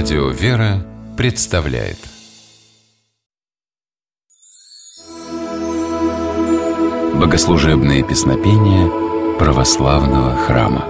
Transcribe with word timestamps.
Радио 0.00 0.28
«Вера» 0.28 0.86
представляет. 1.16 1.96
Богослужебные 7.14 8.04
песнопения 8.04 8.88
православного 9.40 10.36
храма. 10.36 10.84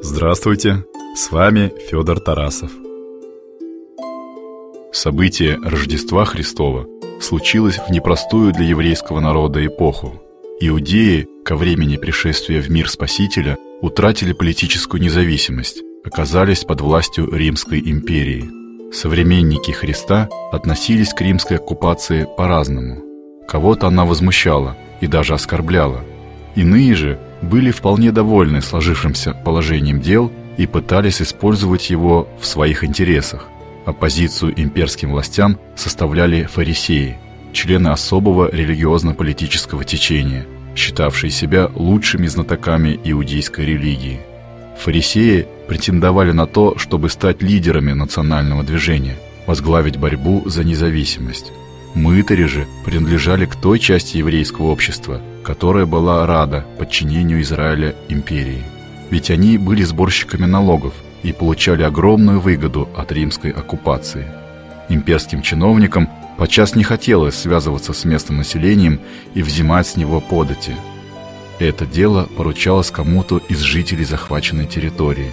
Здравствуйте, 0.00 0.86
с 1.14 1.30
вами 1.30 1.70
Федор 1.90 2.20
Тарасов. 2.20 2.72
Событие 4.94 5.58
Рождества 5.62 6.24
Христова 6.24 6.86
случилось 7.20 7.76
в 7.76 7.90
непростую 7.90 8.54
для 8.54 8.64
еврейского 8.64 9.20
народа 9.20 9.66
эпоху– 9.66 10.22
Иудеи 10.60 11.28
ко 11.44 11.54
времени 11.54 11.96
пришествия 11.96 12.60
в 12.60 12.68
мир 12.68 12.90
Спасителя 12.90 13.57
утратили 13.80 14.32
политическую 14.32 15.00
независимость, 15.00 15.82
оказались 16.04 16.64
под 16.64 16.80
властью 16.80 17.30
Римской 17.30 17.80
империи. 17.80 18.48
Современники 18.92 19.70
Христа 19.70 20.28
относились 20.50 21.12
к 21.12 21.20
римской 21.20 21.58
оккупации 21.58 22.26
по-разному. 22.36 23.02
Кого-то 23.46 23.86
она 23.86 24.04
возмущала 24.04 24.76
и 25.00 25.06
даже 25.06 25.34
оскорбляла. 25.34 26.04
Иные 26.54 26.94
же 26.94 27.18
были 27.42 27.70
вполне 27.70 28.12
довольны 28.12 28.62
сложившимся 28.62 29.32
положением 29.32 30.00
дел 30.00 30.32
и 30.56 30.66
пытались 30.66 31.22
использовать 31.22 31.90
его 31.90 32.28
в 32.40 32.46
своих 32.46 32.82
интересах. 32.82 33.46
Оппозицию 33.86 34.54
имперским 34.60 35.12
властям 35.12 35.58
составляли 35.76 36.44
фарисеи– 36.44 37.18
члены 37.52 37.88
особого 37.88 38.50
религиозно-политического 38.52 39.84
течения, 39.84 40.46
считавшие 40.78 41.30
себя 41.30 41.70
лучшими 41.74 42.26
знатоками 42.26 42.98
иудейской 43.04 43.66
религии. 43.66 44.20
Фарисеи 44.78 45.46
претендовали 45.66 46.32
на 46.32 46.46
то, 46.46 46.78
чтобы 46.78 47.10
стать 47.10 47.42
лидерами 47.42 47.92
национального 47.92 48.62
движения, 48.62 49.16
возглавить 49.46 49.98
борьбу 49.98 50.42
за 50.46 50.62
независимость. 50.62 51.52
Мытари 51.94 52.44
же 52.44 52.66
принадлежали 52.84 53.46
к 53.46 53.56
той 53.56 53.78
части 53.80 54.18
еврейского 54.18 54.66
общества, 54.66 55.20
которая 55.42 55.84
была 55.84 56.26
рада 56.26 56.64
подчинению 56.78 57.42
Израиля 57.42 57.94
империи. 58.08 58.62
Ведь 59.10 59.30
они 59.30 59.58
были 59.58 59.82
сборщиками 59.82 60.46
налогов 60.46 60.92
и 61.22 61.32
получали 61.32 61.82
огромную 61.82 62.40
выгоду 62.40 62.88
от 62.96 63.10
римской 63.10 63.50
оккупации. 63.50 64.26
Имперским 64.88 65.42
чиновникам 65.42 66.08
Подчас 66.38 66.76
не 66.76 66.84
хотелось 66.84 67.34
связываться 67.34 67.92
с 67.92 68.04
местным 68.04 68.38
населением 68.38 69.00
и 69.34 69.42
взимать 69.42 69.88
с 69.88 69.96
него 69.96 70.20
подати. 70.20 70.76
Это 71.58 71.84
дело 71.84 72.28
поручалось 72.36 72.92
кому-то 72.92 73.38
из 73.48 73.58
жителей 73.58 74.04
захваченной 74.04 74.66
территории. 74.66 75.32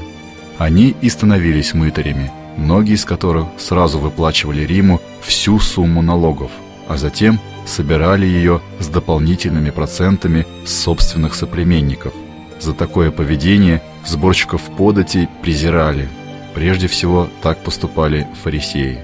Они 0.57 0.95
и 1.01 1.09
становились 1.09 1.75
мытарями, 1.75 2.31
многие 2.57 2.95
из 2.95 3.05
которых 3.05 3.45
сразу 3.59 3.99
выплачивали 3.99 4.61
Риму 4.61 4.99
всю 5.21 5.59
сумму 5.59 6.01
налогов, 6.01 6.49
а 6.87 6.97
затем 6.97 7.39
собирали 7.67 8.25
ее 8.25 8.61
с 8.79 8.87
дополнительными 8.87 9.69
процентами 9.69 10.47
собственных 10.65 11.35
соплеменников. 11.35 12.13
За 12.59 12.73
такое 12.73 13.11
поведение 13.11 13.83
сборщиков 14.07 14.61
подати 14.75 15.29
презирали. 15.43 16.09
Прежде 16.55 16.87
всего 16.87 17.29
так 17.43 17.63
поступали 17.63 18.27
фарисеи. 18.41 18.97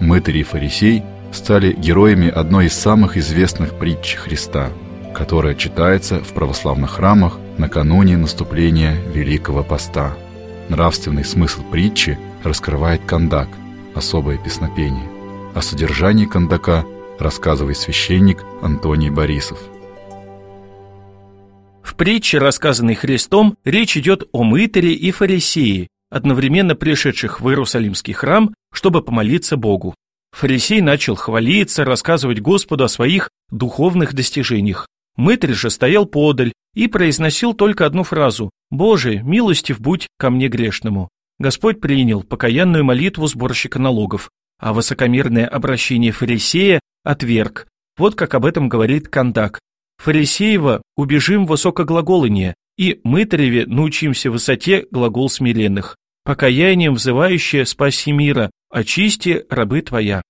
Мытари 0.00 0.38
и 0.38 0.42
фарисей– 0.42 1.02
стали 1.34 1.72
героями 1.72 2.28
одной 2.28 2.66
из 2.66 2.74
самых 2.74 3.16
известных 3.16 3.78
притч 3.78 4.14
Христа, 4.14 4.70
которая 5.14 5.54
читается 5.54 6.20
в 6.20 6.32
православных 6.32 6.92
храмах 6.92 7.38
накануне 7.58 8.16
наступления 8.16 8.96
Великого 9.12 9.62
Поста. 9.62 10.16
Нравственный 10.68 11.24
смысл 11.24 11.62
притчи 11.70 12.18
раскрывает 12.42 13.04
кандак, 13.04 13.48
особое 13.94 14.38
песнопение. 14.38 15.08
О 15.54 15.60
содержании 15.60 16.26
кандака 16.26 16.84
рассказывает 17.18 17.76
священник 17.76 18.42
Антоний 18.62 19.10
Борисов. 19.10 19.58
В 21.82 21.94
притче, 21.96 22.38
рассказанной 22.38 22.94
Христом, 22.94 23.56
речь 23.64 23.96
идет 23.96 24.24
о 24.32 24.42
мытаре 24.42 24.94
и 24.94 25.10
фарисее, 25.10 25.88
одновременно 26.10 26.74
пришедших 26.74 27.40
в 27.40 27.48
Иерусалимский 27.48 28.14
храм, 28.14 28.54
чтобы 28.72 29.02
помолиться 29.02 29.56
Богу. 29.56 29.94
Фарисей 30.34 30.80
начал 30.80 31.14
хвалиться, 31.14 31.84
рассказывать 31.84 32.40
Господу 32.40 32.84
о 32.84 32.88
своих 32.88 33.30
духовных 33.50 34.14
достижениях. 34.14 34.88
Мытарь 35.16 35.52
же 35.52 35.70
стоял 35.70 36.06
подаль 36.06 36.52
и 36.74 36.88
произносил 36.88 37.54
только 37.54 37.86
одну 37.86 38.02
фразу 38.02 38.50
«Боже, 38.68 39.22
милостив 39.22 39.80
будь 39.80 40.08
ко 40.18 40.30
мне 40.30 40.48
грешному». 40.48 41.08
Господь 41.38 41.80
принял 41.80 42.24
покаянную 42.24 42.84
молитву 42.84 43.28
сборщика 43.28 43.78
налогов, 43.78 44.28
а 44.58 44.72
высокомерное 44.72 45.46
обращение 45.46 46.10
фарисея 46.10 46.80
отверг. 47.04 47.68
Вот 47.96 48.16
как 48.16 48.34
об 48.34 48.44
этом 48.44 48.68
говорит 48.68 49.06
Кандак. 49.06 49.60
Фарисеева 49.98 50.82
убежим 50.96 51.46
высокоглаголание, 51.46 52.54
и 52.76 53.00
мытареве 53.04 53.66
научимся 53.66 54.32
высоте 54.32 54.86
глагол 54.90 55.28
смиренных. 55.28 55.96
Покаянием 56.24 56.94
взывающее 56.94 57.66
спаси 57.66 58.10
мира, 58.10 58.50
очисти 58.70 59.44
рабы 59.50 59.82
твоя. 59.82 60.22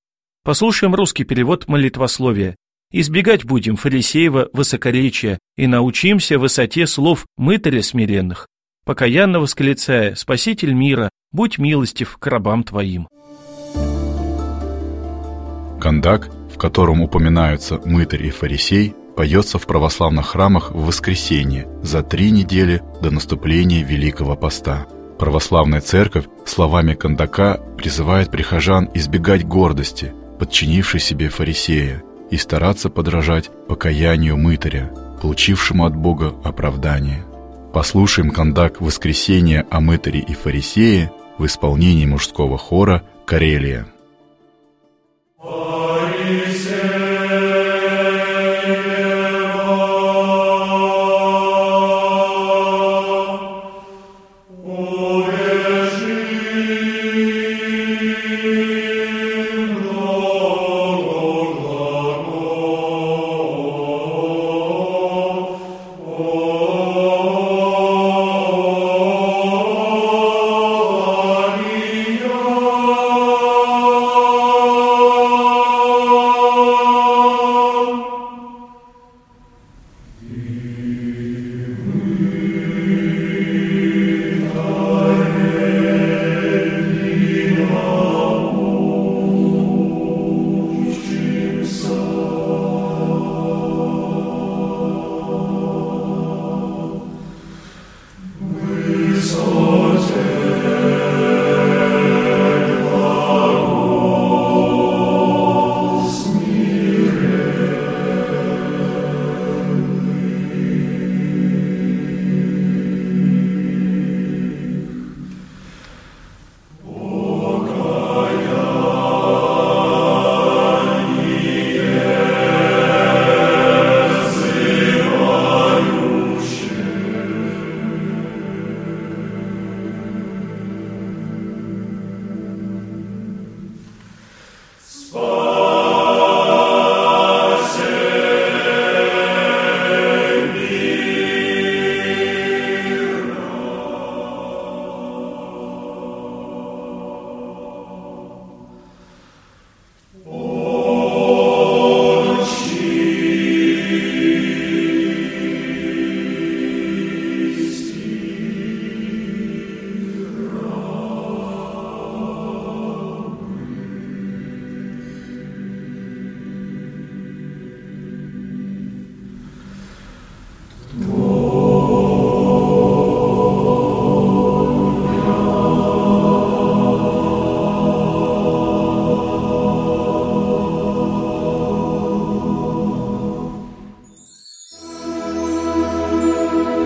Послушаем 0.43 0.95
русский 0.95 1.23
перевод 1.23 1.69
молитвословия. 1.69 2.57
Избегать 2.91 3.45
будем 3.45 3.77
фарисеева 3.77 4.51
высокоречия 4.53 5.39
и 5.57 5.69
научимся 5.69 6.39
высоте 6.39 6.89
слов 6.89 7.27
мытаря 7.37 7.81
смиренных. 7.81 8.49
Покаянно 8.85 9.39
восклицая, 9.39 10.17
Спаситель 10.17 10.75
мира, 10.75 11.11
будь 11.31 11.59
милостив 11.59 12.19
к 12.19 12.27
рабам 12.27 12.65
твоим. 12.65 13.09
Кандак, 15.81 16.29
в 16.53 16.59
котором 16.59 17.03
упоминаются 17.03 17.81
мытарь 17.85 18.27
и 18.27 18.31
фарисей, 18.31 18.95
поется 19.17 19.61
в 19.61 19.67
православных 19.67 20.27
храмах 20.27 20.73
в 20.73 20.87
воскресенье 20.87 21.69
за 21.83 22.03
три 22.03 22.33
недели 22.33 22.83
до 23.01 23.13
наступления 23.13 23.85
Великого 23.85 24.35
Поста. 24.35 24.89
Православная 25.25 25.81
церковь 25.81 26.27
словами 26.45 26.93
Кандака 26.93 27.59
призывает 27.79 28.31
прихожан 28.31 28.91
избегать 28.93 29.47
гордости, 29.47 30.13
подчинившей 30.39 31.01
себе 31.01 31.31
фарисея, 31.31 32.03
и 32.31 32.37
стараться 32.37 32.91
подражать 32.91 33.49
покаянию 33.67 34.37
мытаря, 34.37 34.93
получившему 35.23 35.87
от 35.87 35.97
Бога 35.97 36.35
оправдание. 36.45 37.25
Послушаем 37.73 38.33
Кандак 38.33 38.83
«Воскресение 38.83 39.65
о 39.71 39.81
мытаре 39.81 40.21
и 40.21 40.35
фарисее» 40.35 41.11
в 41.39 41.47
исполнении 41.47 42.05
мужского 42.05 42.59
хора 42.59 43.03
«Карелия». 43.25 43.87